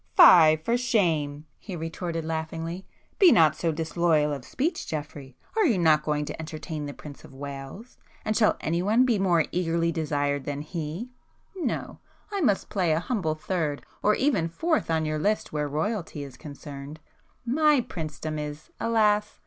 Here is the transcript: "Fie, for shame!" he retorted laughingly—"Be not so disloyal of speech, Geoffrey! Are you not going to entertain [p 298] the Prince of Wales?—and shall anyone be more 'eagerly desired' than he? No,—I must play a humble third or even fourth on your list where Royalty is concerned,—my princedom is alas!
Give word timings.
"Fie, 0.17 0.55
for 0.55 0.77
shame!" 0.77 1.45
he 1.59 1.75
retorted 1.75 2.25
laughingly—"Be 2.25 3.31
not 3.31 3.55
so 3.55 3.71
disloyal 3.71 4.33
of 4.33 4.43
speech, 4.43 4.87
Geoffrey! 4.87 5.37
Are 5.55 5.65
you 5.67 5.77
not 5.77 6.01
going 6.01 6.25
to 6.25 6.41
entertain 6.41 6.87
[p 6.87 6.91
298] 6.91 6.91
the 6.91 6.99
Prince 6.99 7.23
of 7.23 7.39
Wales?—and 7.39 8.35
shall 8.35 8.57
anyone 8.61 9.05
be 9.05 9.19
more 9.19 9.45
'eagerly 9.51 9.91
desired' 9.91 10.45
than 10.45 10.61
he? 10.61 11.11
No,—I 11.55 12.41
must 12.41 12.69
play 12.71 12.93
a 12.93 12.99
humble 12.99 13.35
third 13.35 13.85
or 14.01 14.15
even 14.15 14.49
fourth 14.49 14.89
on 14.89 15.05
your 15.05 15.19
list 15.19 15.53
where 15.53 15.67
Royalty 15.67 16.23
is 16.23 16.35
concerned,—my 16.35 17.81
princedom 17.81 18.39
is 18.39 18.71
alas! 18.79 19.39